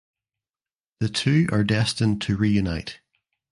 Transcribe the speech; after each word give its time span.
The 0.99 1.09
two 1.09 1.47
are 1.51 1.63
destined 1.63 2.23
to 2.23 2.35
reunite. 2.35 3.01